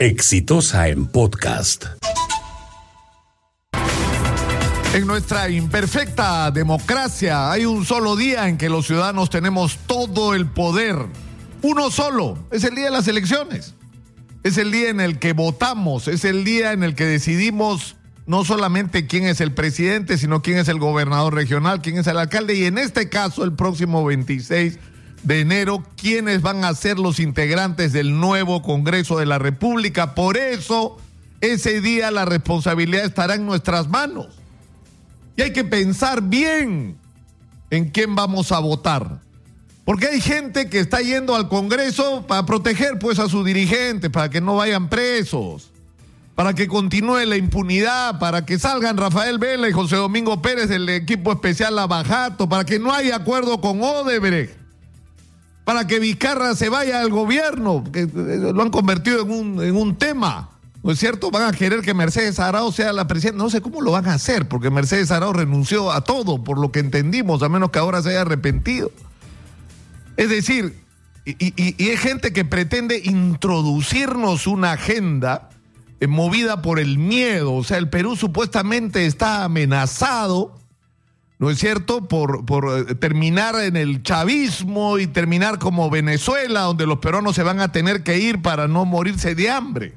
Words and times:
Exitosa 0.00 0.88
en 0.88 1.04
podcast. 1.08 1.84
En 4.94 5.06
nuestra 5.06 5.50
imperfecta 5.50 6.50
democracia 6.50 7.52
hay 7.52 7.66
un 7.66 7.84
solo 7.84 8.16
día 8.16 8.48
en 8.48 8.56
que 8.56 8.70
los 8.70 8.86
ciudadanos 8.86 9.28
tenemos 9.28 9.76
todo 9.86 10.34
el 10.34 10.46
poder. 10.46 10.96
Uno 11.60 11.90
solo. 11.90 12.38
Es 12.50 12.64
el 12.64 12.76
día 12.76 12.86
de 12.86 12.92
las 12.92 13.08
elecciones. 13.08 13.74
Es 14.42 14.56
el 14.56 14.72
día 14.72 14.88
en 14.88 15.02
el 15.02 15.18
que 15.18 15.34
votamos. 15.34 16.08
Es 16.08 16.24
el 16.24 16.44
día 16.44 16.72
en 16.72 16.82
el 16.82 16.94
que 16.94 17.04
decidimos 17.04 17.96
no 18.24 18.46
solamente 18.46 19.06
quién 19.06 19.26
es 19.26 19.42
el 19.42 19.52
presidente, 19.52 20.16
sino 20.16 20.40
quién 20.40 20.56
es 20.56 20.68
el 20.68 20.78
gobernador 20.78 21.34
regional, 21.34 21.82
quién 21.82 21.98
es 21.98 22.06
el 22.06 22.16
alcalde. 22.16 22.54
Y 22.54 22.64
en 22.64 22.78
este 22.78 23.10
caso, 23.10 23.44
el 23.44 23.52
próximo 23.52 24.02
26 24.02 24.78
de 25.22 25.40
enero 25.40 25.84
quiénes 25.96 26.42
van 26.42 26.64
a 26.64 26.74
ser 26.74 26.98
los 26.98 27.20
integrantes 27.20 27.92
del 27.92 28.18
nuevo 28.18 28.62
Congreso 28.62 29.18
de 29.18 29.26
la 29.26 29.38
República. 29.38 30.14
Por 30.14 30.36
eso, 30.36 30.96
ese 31.40 31.80
día 31.80 32.10
la 32.10 32.24
responsabilidad 32.24 33.04
estará 33.04 33.34
en 33.34 33.46
nuestras 33.46 33.88
manos. 33.88 34.28
Y 35.36 35.42
hay 35.42 35.52
que 35.52 35.64
pensar 35.64 36.22
bien 36.22 36.96
en 37.70 37.90
quién 37.90 38.14
vamos 38.14 38.52
a 38.52 38.58
votar. 38.58 39.20
Porque 39.84 40.06
hay 40.06 40.20
gente 40.20 40.68
que 40.68 40.78
está 40.78 41.00
yendo 41.00 41.34
al 41.34 41.48
Congreso 41.48 42.26
para 42.26 42.46
proteger 42.46 42.98
pues 42.98 43.18
a 43.18 43.28
sus 43.28 43.44
dirigentes, 43.44 44.10
para 44.10 44.28
que 44.28 44.40
no 44.40 44.56
vayan 44.56 44.88
presos, 44.88 45.70
para 46.34 46.54
que 46.54 46.68
continúe 46.68 47.24
la 47.26 47.36
impunidad, 47.36 48.18
para 48.18 48.44
que 48.46 48.58
salgan 48.58 48.96
Rafael 48.96 49.38
Vela 49.38 49.68
y 49.68 49.72
José 49.72 49.96
Domingo 49.96 50.40
Pérez 50.42 50.68
del 50.68 50.88
equipo 50.88 51.32
especial 51.32 51.74
Lavajato, 51.74 52.48
para 52.48 52.64
que 52.64 52.78
no 52.78 52.92
haya 52.92 53.16
acuerdo 53.16 53.60
con 53.60 53.82
Odebrecht 53.82 54.59
para 55.70 55.86
que 55.86 56.00
Vizcarra 56.00 56.56
se 56.56 56.68
vaya 56.68 57.00
al 57.00 57.10
gobierno, 57.10 57.84
que 57.92 58.00
eh, 58.00 58.08
lo 58.52 58.60
han 58.60 58.70
convertido 58.70 59.22
en 59.22 59.30
un, 59.30 59.62
en 59.62 59.76
un 59.76 59.94
tema. 59.94 60.50
¿No 60.82 60.90
es 60.90 60.98
cierto? 60.98 61.30
Van 61.30 61.44
a 61.44 61.56
querer 61.56 61.80
que 61.82 61.94
Mercedes 61.94 62.40
Arao 62.40 62.72
sea 62.72 62.92
la 62.92 63.06
presidenta. 63.06 63.40
No 63.40 63.50
sé 63.50 63.60
cómo 63.60 63.80
lo 63.80 63.92
van 63.92 64.08
a 64.08 64.14
hacer, 64.14 64.48
porque 64.48 64.68
Mercedes 64.68 65.12
Arao 65.12 65.32
renunció 65.32 65.92
a 65.92 66.00
todo, 66.00 66.42
por 66.42 66.58
lo 66.58 66.72
que 66.72 66.80
entendimos, 66.80 67.44
a 67.44 67.48
menos 67.48 67.70
que 67.70 67.78
ahora 67.78 68.02
se 68.02 68.08
haya 68.08 68.22
arrepentido. 68.22 68.90
Es 70.16 70.28
decir, 70.28 70.74
y, 71.24 71.54
hay 71.56 71.96
gente 71.96 72.32
que 72.32 72.44
pretende 72.44 73.00
introducirnos 73.04 74.48
una 74.48 74.72
agenda 74.72 75.50
eh, 76.00 76.08
movida 76.08 76.62
por 76.62 76.80
el 76.80 76.98
miedo. 76.98 77.54
O 77.54 77.62
sea, 77.62 77.78
el 77.78 77.88
Perú 77.88 78.16
supuestamente 78.16 79.06
está 79.06 79.44
amenazado 79.44 80.59
¿no 81.40 81.48
es 81.48 81.58
cierto?, 81.58 82.06
por, 82.06 82.44
por, 82.44 82.90
eh, 82.90 82.94
terminar 82.94 83.58
en 83.58 83.74
el 83.74 84.02
chavismo 84.02 84.98
y 84.98 85.06
terminar 85.06 85.58
como 85.58 85.88
Venezuela, 85.88 86.60
donde 86.60 86.86
los 86.86 86.98
peruanos 86.98 87.34
se 87.34 87.42
van 87.42 87.60
a 87.60 87.72
tener 87.72 88.04
que 88.04 88.18
ir 88.18 88.42
para 88.42 88.68
no 88.68 88.84
morirse 88.84 89.34
de 89.34 89.48
hambre. 89.50 89.94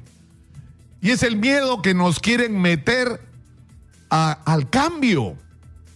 Y 1.02 1.10
es 1.10 1.22
el 1.22 1.36
miedo 1.36 1.82
que 1.82 1.92
nos 1.92 2.18
quieren 2.18 2.58
meter 2.60 3.20
al 4.08 4.70
cambio, 4.70 5.36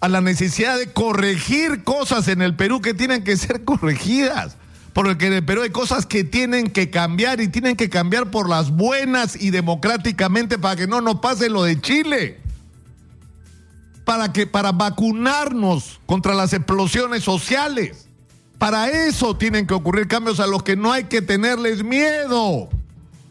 a 0.01 0.09
la 0.09 0.21
necesidad 0.21 0.77
de 0.77 0.93
corregir 0.93 1.83
cosas 1.83 2.29
en 2.29 2.43
el 2.43 2.55
Perú 2.55 2.83
que 2.83 2.93
tienen 2.93 3.25
que 3.25 3.39
ser 3.39 3.65
corregidas. 3.65 4.59
Porque 4.93 5.29
en 5.29 5.33
el 5.33 5.45
Perú 5.45 5.63
hay 5.63 5.71
cosas 5.71 6.05
que 6.05 6.25
tienen 6.25 6.69
que 6.69 6.91
cambiar 6.91 7.41
y 7.41 7.49
tienen 7.49 7.75
que 7.77 7.89
cambiar 7.89 8.31
por 8.31 8.51
las 8.51 8.71
buenas 8.71 9.41
y 9.41 9.51
democráticamente 9.51 10.59
para 10.59 10.77
que 10.77 10.87
no 10.87 11.01
nos 11.01 11.21
pase 11.21 11.49
lo 11.49 11.63
de 11.63 11.81
Chile 11.81 12.48
para 14.09 14.33
que 14.33 14.47
para 14.47 14.73
vacunarnos 14.73 16.01
contra 16.07 16.33
las 16.33 16.55
explosiones 16.55 17.23
sociales. 17.23 18.09
Para 18.57 18.89
eso 18.89 19.37
tienen 19.37 19.67
que 19.67 19.75
ocurrir 19.75 20.09
cambios 20.09 20.41
a 20.41 20.47
los 20.47 20.63
que 20.63 20.77
no 20.77 20.91
hay 20.91 21.05
que 21.05 21.21
tenerles 21.21 21.85
miedo. 21.85 22.71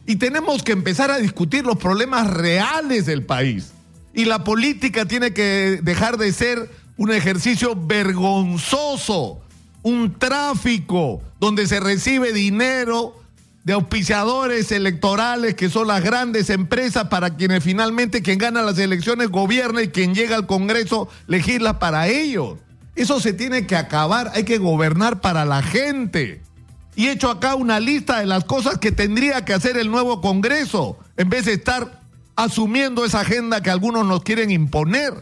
Y 0.05 0.17
tenemos 0.17 0.61
que 0.61 0.73
empezar 0.73 1.09
a 1.09 1.17
discutir 1.17 1.65
los 1.65 1.77
problemas 1.77 2.29
reales 2.29 3.07
del 3.07 3.23
país. 3.23 3.71
Y 4.13 4.25
la 4.25 4.43
política 4.43 5.05
tiene 5.05 5.33
que 5.33 5.79
dejar 5.81 6.19
de 6.19 6.31
ser 6.31 6.69
un 6.95 7.11
ejercicio 7.11 7.75
vergonzoso, 7.75 9.41
un 9.81 10.13
tráfico 10.19 11.23
donde 11.39 11.65
se 11.65 11.79
recibe 11.79 12.33
dinero 12.33 13.19
de 13.67 13.73
auspiciadores 13.73 14.71
electorales 14.71 15.55
que 15.55 15.69
son 15.69 15.89
las 15.89 16.01
grandes 16.01 16.49
empresas 16.49 17.09
para 17.09 17.35
quienes 17.35 17.61
finalmente 17.61 18.21
quien 18.21 18.37
gana 18.37 18.61
las 18.61 18.77
elecciones 18.77 19.27
gobierna 19.27 19.81
y 19.81 19.89
quien 19.89 20.15
llega 20.15 20.37
al 20.37 20.47
Congreso 20.47 21.09
legisla 21.27 21.77
para 21.77 22.07
ellos. 22.07 22.59
Eso 22.95 23.19
se 23.19 23.33
tiene 23.33 23.67
que 23.67 23.75
acabar, 23.75 24.31
hay 24.33 24.45
que 24.45 24.57
gobernar 24.57 25.19
para 25.19 25.43
la 25.43 25.61
gente. 25.61 26.41
Y 26.95 27.07
he 27.07 27.11
hecho 27.11 27.29
acá 27.29 27.55
una 27.55 27.81
lista 27.81 28.21
de 28.21 28.25
las 28.25 28.45
cosas 28.45 28.77
que 28.77 28.93
tendría 28.93 29.43
que 29.43 29.53
hacer 29.53 29.75
el 29.75 29.91
nuevo 29.91 30.21
Congreso, 30.21 30.97
en 31.17 31.29
vez 31.29 31.43
de 31.43 31.55
estar 31.55 31.99
asumiendo 32.37 33.03
esa 33.03 33.19
agenda 33.19 33.61
que 33.61 33.69
algunos 33.69 34.05
nos 34.05 34.23
quieren 34.23 34.49
imponer. 34.49 35.13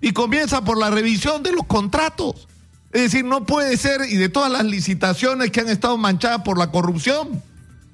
Y 0.00 0.10
comienza 0.10 0.64
por 0.64 0.78
la 0.78 0.90
revisión 0.90 1.44
de 1.44 1.52
los 1.52 1.66
contratos. 1.66 2.48
Es 2.90 3.02
decir, 3.02 3.24
no 3.24 3.46
puede 3.46 3.76
ser, 3.76 4.00
y 4.10 4.16
de 4.16 4.28
todas 4.28 4.50
las 4.50 4.64
licitaciones 4.64 5.52
que 5.52 5.60
han 5.60 5.68
estado 5.68 5.96
manchadas 5.96 6.42
por 6.42 6.58
la 6.58 6.72
corrupción, 6.72 7.40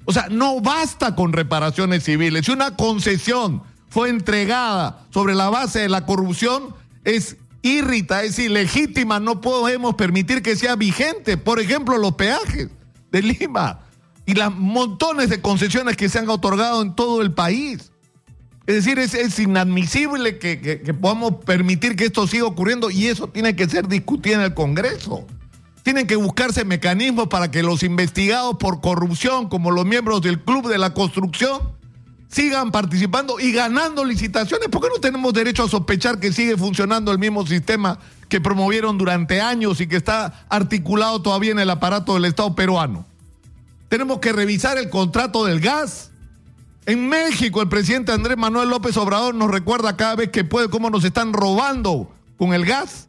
o 0.09 0.11
sea, 0.11 0.25
no 0.31 0.59
basta 0.59 1.15
con 1.15 1.33
reparaciones 1.33 2.03
civiles. 2.03 2.47
Si 2.47 2.51
una 2.51 2.75
concesión 2.75 3.61
fue 3.89 4.09
entregada 4.09 5.05
sobre 5.11 5.35
la 5.35 5.51
base 5.51 5.81
de 5.81 5.87
la 5.87 6.07
corrupción, 6.07 6.73
es 7.03 7.37
irrita, 7.61 8.23
es 8.23 8.39
ilegítima, 8.39 9.19
no 9.19 9.39
podemos 9.39 9.93
permitir 9.93 10.41
que 10.41 10.55
sea 10.55 10.75
vigente. 10.75 11.37
Por 11.37 11.59
ejemplo, 11.59 11.95
los 11.99 12.15
peajes 12.15 12.69
de 13.11 13.21
Lima 13.21 13.81
y 14.25 14.33
las 14.33 14.51
montones 14.51 15.29
de 15.29 15.41
concesiones 15.41 15.95
que 15.95 16.09
se 16.09 16.17
han 16.17 16.27
otorgado 16.27 16.81
en 16.81 16.95
todo 16.95 17.21
el 17.21 17.31
país. 17.31 17.91
Es 18.65 18.83
decir, 18.83 18.97
es, 18.97 19.37
inadmisible 19.37 20.39
que, 20.39 20.59
que 20.59 20.93
podamos 20.95 21.35
permitir 21.45 21.95
que 21.95 22.05
esto 22.05 22.25
siga 22.25 22.45
ocurriendo 22.45 22.89
y 22.89 23.05
eso 23.05 23.27
tiene 23.27 23.55
que 23.55 23.69
ser 23.69 23.87
discutido 23.87 24.37
en 24.37 24.41
el 24.41 24.55
Congreso. 24.55 25.27
Tienen 25.89 26.05
que 26.05 26.17
buscarse 26.17 26.65
mecanismos 26.65 27.29
para 27.29 27.49
que 27.49 27.63
los 27.63 27.81
investigados 27.81 28.57
por 28.57 28.79
corrupción, 28.79 29.49
como 29.49 29.71
los 29.71 29.87
miembros 29.87 30.21
del 30.21 30.39
Club 30.39 30.67
de 30.67 30.77
la 30.77 30.93
Construcción, 30.93 31.59
sigan 32.27 32.69
participando 32.69 33.39
y 33.39 33.51
ganando 33.51 34.05
licitaciones. 34.05 34.67
¿Por 34.69 34.83
qué 34.83 34.89
no 34.93 35.01
tenemos 35.01 35.33
derecho 35.33 35.63
a 35.63 35.67
sospechar 35.67 36.19
que 36.19 36.31
sigue 36.31 36.55
funcionando 36.57 37.11
el 37.11 37.17
mismo 37.17 37.43
sistema 37.47 37.97
que 38.27 38.39
promovieron 38.39 38.99
durante 38.99 39.41
años 39.41 39.81
y 39.81 39.87
que 39.87 39.95
está 39.95 40.45
articulado 40.47 41.23
todavía 41.23 41.53
en 41.53 41.59
el 41.59 41.71
aparato 41.71 42.13
del 42.13 42.25
Estado 42.25 42.53
peruano? 42.53 43.07
Tenemos 43.87 44.19
que 44.19 44.31
revisar 44.31 44.77
el 44.77 44.91
contrato 44.91 45.43
del 45.43 45.59
gas. 45.59 46.11
En 46.85 47.09
México, 47.09 47.63
el 47.63 47.67
presidente 47.67 48.11
Andrés 48.11 48.37
Manuel 48.37 48.69
López 48.69 48.95
Obrador 48.95 49.33
nos 49.33 49.49
recuerda 49.49 49.97
cada 49.97 50.17
vez 50.17 50.29
que 50.29 50.43
puede 50.43 50.69
cómo 50.69 50.91
nos 50.91 51.03
están 51.03 51.33
robando 51.33 52.13
con 52.37 52.53
el 52.53 52.63
gas 52.63 53.08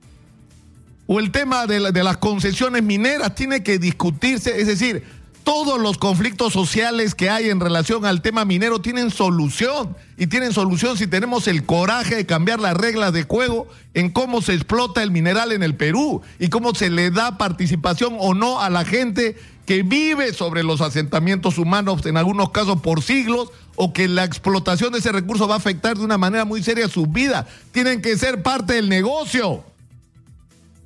o 1.12 1.18
el 1.18 1.32
tema 1.32 1.66
de, 1.66 1.80
las 1.80 2.18
concesiones 2.18 2.84
mineras 2.84 3.34
tiene 3.34 3.64
que 3.64 3.80
discutirse, 3.80 4.60
es 4.60 4.68
decir, 4.68 5.02
todos 5.42 5.80
los 5.80 5.98
conflictos 5.98 6.52
sociales 6.52 7.16
que 7.16 7.28
hay 7.28 7.50
en 7.50 7.58
relación 7.58 8.06
al 8.06 8.22
tema 8.22 8.44
minero 8.44 8.80
tienen 8.80 9.10
solución 9.10 9.96
y 10.16 10.28
tienen 10.28 10.52
solución 10.52 10.96
si 10.96 11.08
tenemos 11.08 11.48
el 11.48 11.66
coraje 11.66 12.14
de 12.14 12.26
cambiar 12.26 12.60
las 12.60 12.76
reglas 12.76 13.12
de 13.12 13.24
juego 13.24 13.66
en 13.92 14.10
cómo 14.10 14.40
se 14.40 14.54
explota 14.54 15.02
el 15.02 15.10
mineral 15.10 15.50
en 15.50 15.64
el 15.64 15.74
Perú 15.74 16.22
y 16.38 16.46
cómo 16.46 16.76
se 16.76 16.90
le 16.90 17.10
da 17.10 17.36
participación 17.38 18.14
o 18.20 18.32
no 18.32 18.60
a 18.60 18.70
la 18.70 18.84
gente 18.84 19.36
que 19.66 19.82
vive 19.82 20.32
sobre 20.32 20.62
los 20.62 20.80
asentamientos 20.80 21.58
humanos, 21.58 22.06
en 22.06 22.18
algunos 22.18 22.50
casos 22.50 22.82
por 22.82 23.02
siglos, 23.02 23.48
o 23.74 23.92
que 23.92 24.06
la 24.06 24.22
explotación 24.22 24.92
de 24.92 25.00
ese 25.00 25.10
recurso 25.10 25.48
va 25.48 25.54
a 25.54 25.58
afectar 25.58 25.98
de 25.98 26.04
una 26.04 26.18
manera 26.18 26.44
muy 26.44 26.62
seria 26.62 26.86
su 26.86 27.06
vida. 27.08 27.48
Tienen 27.72 28.00
que 28.00 28.16
ser 28.16 28.44
parte 28.44 28.74
del 28.74 28.88
negocio. 28.88 29.64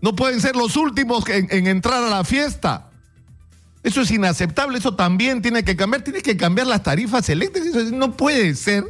No 0.04 0.14
pueden 0.14 0.38
ser 0.38 0.54
los 0.54 0.76
últimos 0.76 1.26
en, 1.30 1.66
entrar 1.66 2.04
a 2.04 2.10
la 2.10 2.24
fiesta. 2.24 2.90
Eso 3.82 4.02
es 4.02 4.10
inaceptable, 4.10 4.76
eso 4.76 4.94
también 4.94 5.40
tiene 5.40 5.64
que 5.64 5.76
cambiar, 5.76 6.04
tiene 6.04 6.20
que 6.20 6.36
cambiar 6.36 6.66
las 6.66 6.82
tarifas 6.82 7.26
eléctricas. 7.30 7.90
No 7.90 8.14
puede 8.14 8.54
ser 8.54 8.84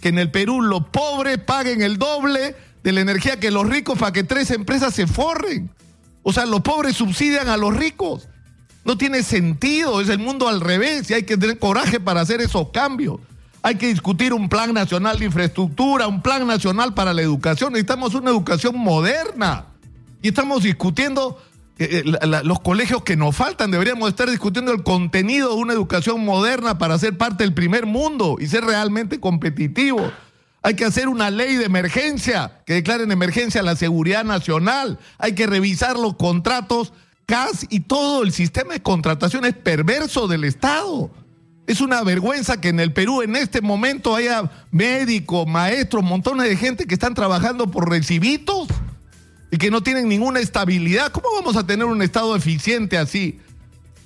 que 0.00 0.10
en 0.10 0.20
el 0.20 0.30
Perú 0.30 0.62
los 0.62 0.86
pobres 0.86 1.38
paguen 1.38 1.82
el 1.82 1.98
doble 1.98 2.54
de 2.84 2.92
la 2.92 3.00
energía 3.00 3.40
que 3.40 3.50
los 3.50 3.68
ricos 3.68 3.98
para 3.98 4.12
que 4.12 4.22
tres 4.22 4.52
empresas 4.52 4.94
se 4.94 5.08
forren. 5.08 5.72
O 6.22 6.32
sea, 6.32 6.46
los 6.46 6.60
pobres 6.60 6.94
subsidian 6.94 7.48
a 7.48 7.56
los 7.56 7.76
ricos. 7.76 8.28
No 8.84 8.96
tiene 8.96 9.24
sentido, 9.24 10.00
es 10.00 10.08
el 10.08 10.20
mundo 10.20 10.46
al 10.46 10.60
revés 10.60 11.10
y 11.10 11.14
hay 11.14 11.24
que 11.24 11.36
tener 11.36 11.58
coraje 11.58 11.98
para 11.98 12.20
hacer 12.20 12.40
esos 12.40 12.70
cambios. 12.70 13.18
Hay 13.62 13.74
que 13.74 13.88
discutir 13.88 14.32
un 14.32 14.48
plan 14.48 14.72
nacional 14.72 15.18
de 15.18 15.24
infraestructura, 15.24 16.06
un 16.06 16.22
plan 16.22 16.46
nacional 16.46 16.94
para 16.94 17.12
la 17.12 17.22
educación. 17.22 17.72
Necesitamos 17.72 18.14
una 18.14 18.30
educación 18.30 18.78
moderna. 18.78 19.66
Y 20.22 20.28
estamos 20.28 20.62
discutiendo 20.62 21.38
eh, 21.78 22.04
eh, 22.04 22.42
los 22.44 22.60
colegios 22.60 23.02
que 23.02 23.16
nos 23.16 23.34
faltan. 23.34 23.70
Deberíamos 23.70 24.10
estar 24.10 24.28
discutiendo 24.28 24.70
el 24.70 24.82
contenido 24.82 25.54
de 25.54 25.62
una 25.62 25.72
educación 25.72 26.24
moderna 26.24 26.76
para 26.76 26.98
ser 26.98 27.16
parte 27.16 27.42
del 27.42 27.54
primer 27.54 27.86
mundo 27.86 28.36
y 28.38 28.46
ser 28.48 28.64
realmente 28.64 29.18
competitivos. 29.18 30.12
Hay 30.62 30.74
que 30.74 30.84
hacer 30.84 31.08
una 31.08 31.30
ley 31.30 31.56
de 31.56 31.64
emergencia 31.64 32.60
que 32.66 32.74
declare 32.74 33.04
en 33.04 33.12
emergencia 33.12 33.62
la 33.62 33.76
seguridad 33.76 34.24
nacional. 34.24 34.98
Hay 35.16 35.34
que 35.34 35.46
revisar 35.46 35.98
los 35.98 36.16
contratos 36.16 36.92
CAS 37.24 37.66
y 37.70 37.80
todo 37.80 38.24
el 38.24 38.32
sistema 38.32 38.74
de 38.74 38.82
contratación 38.82 39.46
es 39.46 39.54
perverso 39.54 40.28
del 40.28 40.44
Estado. 40.44 41.10
Es 41.66 41.80
una 41.80 42.02
vergüenza 42.02 42.60
que 42.60 42.68
en 42.68 42.80
el 42.80 42.92
Perú 42.92 43.22
en 43.22 43.36
este 43.36 43.62
momento 43.62 44.14
haya 44.14 44.50
médicos, 44.70 45.46
maestros, 45.46 46.04
montones 46.04 46.46
de 46.46 46.56
gente 46.56 46.86
que 46.86 46.94
están 46.94 47.14
trabajando 47.14 47.70
por 47.70 47.88
recibitos 47.88 48.68
y 49.50 49.58
que 49.58 49.70
no 49.70 49.82
tienen 49.82 50.08
ninguna 50.08 50.40
estabilidad. 50.40 51.10
¿Cómo 51.12 51.28
vamos 51.34 51.56
a 51.56 51.66
tener 51.66 51.86
un 51.86 52.02
Estado 52.02 52.34
eficiente 52.36 52.98
así? 52.98 53.40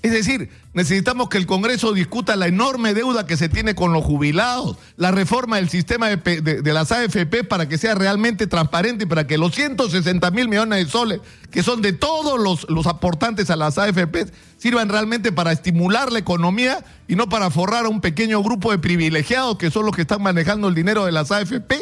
Es 0.04 0.12
decir, 0.12 0.50
necesitamos 0.74 1.30
que 1.30 1.38
el 1.38 1.46
Congreso 1.46 1.94
discuta 1.94 2.36
la 2.36 2.46
enorme 2.46 2.92
deuda 2.92 3.24
que 3.24 3.38
se 3.38 3.48
tiene 3.48 3.74
con 3.74 3.94
los 3.94 4.04
jubilados, 4.04 4.76
la 4.98 5.10
reforma 5.12 5.56
del 5.56 5.70
sistema 5.70 6.10
de, 6.10 6.72
las 6.74 6.92
AFP 6.92 7.42
para 7.42 7.70
que 7.70 7.78
sea 7.78 7.94
realmente 7.94 8.46
transparente 8.46 9.04
y 9.04 9.06
para 9.06 9.26
que 9.26 9.38
los 9.38 9.54
160 9.54 10.30
mil 10.30 10.46
millones 10.48 10.84
de 10.84 10.90
soles, 10.90 11.20
que 11.50 11.62
son 11.62 11.80
de 11.80 11.94
todos 11.94 12.38
los, 12.38 12.68
los 12.68 12.86
aportantes 12.86 13.48
a 13.48 13.56
las 13.56 13.78
AFP, 13.78 14.26
sirvan 14.58 14.90
realmente 14.90 15.32
para 15.32 15.52
estimular 15.52 16.12
la 16.12 16.18
economía 16.18 16.84
y 17.08 17.16
no 17.16 17.30
para 17.30 17.48
forrar 17.48 17.86
a 17.86 17.88
un 17.88 18.02
pequeño 18.02 18.42
grupo 18.42 18.72
de 18.72 18.78
privilegiados 18.78 19.56
que 19.56 19.70
son 19.70 19.86
los 19.86 19.96
que 19.96 20.02
están 20.02 20.22
manejando 20.22 20.68
el 20.68 20.74
dinero 20.74 21.06
de 21.06 21.12
las 21.12 21.32
AFP. 21.32 21.76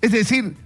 Es 0.00 0.10
decir, 0.10 0.56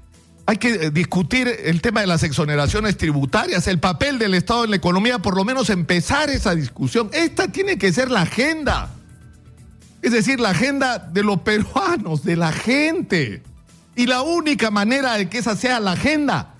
hay 0.48 0.56
que 0.56 0.70
eh, 0.70 0.90
discutir 0.90 1.46
el 1.46 1.82
tema 1.82 2.00
de 2.00 2.06
las 2.06 2.22
exoneraciones 2.22 2.96
tributarias, 2.96 3.66
el 3.66 3.80
papel 3.80 4.18
del 4.18 4.32
Estado 4.32 4.64
en 4.64 4.70
la 4.70 4.76
economía, 4.76 5.18
por 5.18 5.36
lo 5.36 5.44
menos 5.44 5.68
empezar 5.68 6.30
esa 6.30 6.54
discusión. 6.54 7.10
Esta 7.12 7.48
tiene 7.48 7.76
que 7.76 7.92
ser 7.92 8.10
la 8.10 8.22
agenda. 8.22 8.88
Es 10.00 10.12
decir, 10.12 10.40
la 10.40 10.48
agenda 10.50 10.98
de 11.00 11.22
los 11.22 11.40
peruanos, 11.42 12.24
de 12.24 12.36
la 12.36 12.50
gente. 12.50 13.42
Y 13.94 14.06
la 14.06 14.22
única 14.22 14.70
manera 14.70 15.18
de 15.18 15.28
que 15.28 15.36
esa 15.36 15.54
sea 15.54 15.80
la 15.80 15.92
agenda 15.92 16.54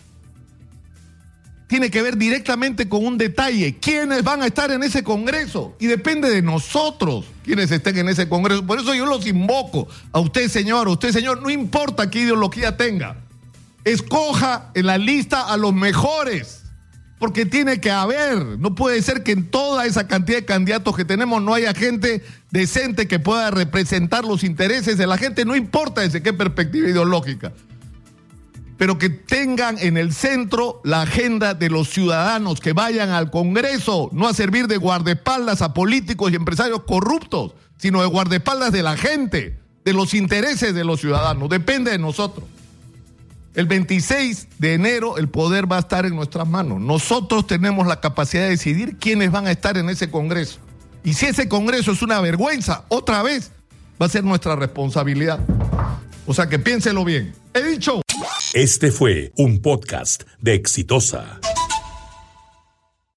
tiene 1.66 1.90
que 1.90 2.02
ver 2.02 2.18
directamente 2.18 2.90
con 2.90 3.06
un 3.06 3.16
detalle. 3.16 3.78
¿Quiénes 3.80 4.22
van 4.22 4.42
a 4.42 4.48
estar 4.48 4.70
en 4.70 4.82
ese 4.82 5.02
Congreso? 5.02 5.76
Y 5.80 5.86
depende 5.86 6.28
de 6.28 6.42
nosotros 6.42 7.24
quienes 7.42 7.70
estén 7.70 7.96
en 7.96 8.10
ese 8.10 8.28
Congreso. 8.28 8.66
Por 8.66 8.80
eso 8.80 8.94
yo 8.94 9.06
los 9.06 9.26
invoco 9.26 9.88
a 10.12 10.20
usted, 10.20 10.50
señor, 10.50 10.88
a 10.88 10.90
usted, 10.90 11.10
señor, 11.10 11.40
no 11.40 11.48
importa 11.48 12.10
qué 12.10 12.20
ideología 12.20 12.76
tenga 12.76 13.16
escoja 13.84 14.70
en 14.74 14.86
la 14.86 14.98
lista 14.98 15.42
a 15.42 15.56
los 15.56 15.74
mejores, 15.74 16.64
porque 17.18 17.46
tiene 17.46 17.80
que 17.80 17.90
haber, 17.90 18.58
no 18.58 18.74
puede 18.74 19.02
ser 19.02 19.22
que 19.22 19.32
en 19.32 19.50
toda 19.50 19.86
esa 19.86 20.06
cantidad 20.06 20.38
de 20.38 20.44
candidatos 20.44 20.96
que 20.96 21.04
tenemos 21.04 21.42
no 21.42 21.54
haya 21.54 21.74
gente 21.74 22.22
decente 22.50 23.08
que 23.08 23.18
pueda 23.18 23.50
representar 23.50 24.24
los 24.24 24.44
intereses 24.44 24.98
de 24.98 25.06
la 25.06 25.18
gente, 25.18 25.44
no 25.44 25.56
importa 25.56 26.02
desde 26.02 26.22
qué 26.22 26.32
perspectiva 26.32 26.88
ideológica, 26.88 27.52
pero 28.76 28.98
que 28.98 29.10
tengan 29.10 29.76
en 29.80 29.96
el 29.96 30.12
centro 30.12 30.80
la 30.84 31.02
agenda 31.02 31.54
de 31.54 31.68
los 31.68 31.88
ciudadanos, 31.88 32.60
que 32.60 32.72
vayan 32.72 33.10
al 33.10 33.30
Congreso, 33.30 34.08
no 34.12 34.28
a 34.28 34.34
servir 34.34 34.68
de 34.68 34.76
guardaespaldas 34.76 35.62
a 35.62 35.74
políticos 35.74 36.30
y 36.30 36.36
empresarios 36.36 36.84
corruptos, 36.84 37.54
sino 37.76 38.00
de 38.00 38.06
guardaespaldas 38.06 38.70
de 38.70 38.84
la 38.84 38.96
gente, 38.96 39.58
de 39.84 39.92
los 39.92 40.14
intereses 40.14 40.74
de 40.74 40.84
los 40.84 41.00
ciudadanos, 41.00 41.48
depende 41.48 41.90
de 41.90 41.98
nosotros. 41.98 42.44
El 43.58 43.66
26 43.66 44.46
de 44.60 44.74
enero 44.74 45.18
el 45.18 45.28
poder 45.28 45.70
va 45.70 45.78
a 45.78 45.80
estar 45.80 46.06
en 46.06 46.14
nuestras 46.14 46.46
manos. 46.46 46.80
Nosotros 46.80 47.44
tenemos 47.44 47.88
la 47.88 47.98
capacidad 47.98 48.44
de 48.44 48.50
decidir 48.50 48.98
quiénes 48.98 49.32
van 49.32 49.48
a 49.48 49.50
estar 49.50 49.76
en 49.76 49.90
ese 49.90 50.12
Congreso. 50.12 50.60
Y 51.02 51.14
si 51.14 51.26
ese 51.26 51.48
Congreso 51.48 51.90
es 51.90 52.00
una 52.00 52.20
vergüenza, 52.20 52.84
otra 52.86 53.20
vez 53.24 53.50
va 54.00 54.06
a 54.06 54.08
ser 54.08 54.22
nuestra 54.22 54.54
responsabilidad. 54.54 55.40
O 56.24 56.34
sea 56.34 56.48
que 56.48 56.60
piénselo 56.60 57.04
bien. 57.04 57.34
He 57.52 57.64
dicho. 57.64 58.00
Este 58.54 58.92
fue 58.92 59.32
un 59.36 59.60
podcast 59.60 60.22
de 60.40 60.54
Exitosa. 60.54 61.40